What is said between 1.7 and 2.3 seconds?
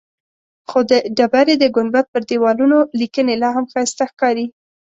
ګنبد پر